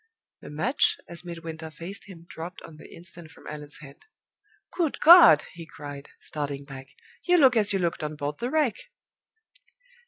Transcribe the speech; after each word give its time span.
The 0.41 0.49
match, 0.49 0.97
as 1.07 1.23
Midwinter 1.23 1.69
faced 1.69 2.05
him, 2.05 2.25
dropped 2.27 2.63
on 2.63 2.77
the 2.77 2.91
instant 2.91 3.29
from 3.29 3.45
Allan's 3.45 3.77
hand. 3.81 4.05
"Good 4.75 4.99
God!" 4.99 5.43
he 5.53 5.67
cried, 5.67 6.09
starting 6.21 6.65
back, 6.65 6.87
"you 7.21 7.37
look 7.37 7.55
as 7.55 7.71
you 7.71 7.77
looked 7.77 8.03
on 8.03 8.15
board 8.15 8.39
the 8.39 8.49
Wreck!" 8.49 8.77